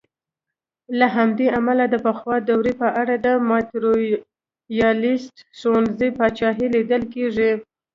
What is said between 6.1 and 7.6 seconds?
پاچاهي لیدل کېږي.